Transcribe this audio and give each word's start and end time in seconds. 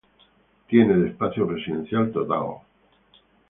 Tiene 0.67 0.97
de 0.97 1.09
espacio 1.09 1.45
residencial 1.45 2.11
total. 2.11 2.61